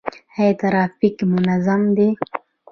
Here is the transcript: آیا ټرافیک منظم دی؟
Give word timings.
آیا 0.35 0.51
ټرافیک 0.59 1.17
منظم 1.31 1.81
دی؟ 1.97 2.07